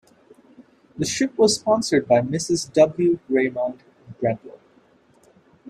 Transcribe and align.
The 0.97 1.05
ship 1.05 1.37
was 1.37 1.57
sponsored 1.59 2.07
by 2.07 2.21
Mrs. 2.21 2.73
W. 2.73 3.19
Raymond 3.29 3.83
Brendel. 4.19 4.59